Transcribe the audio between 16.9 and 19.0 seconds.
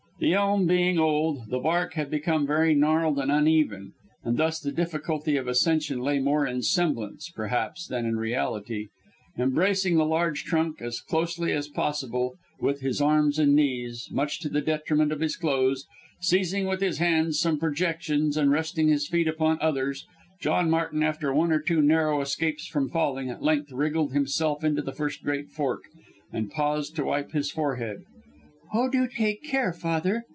hands some projections, and resting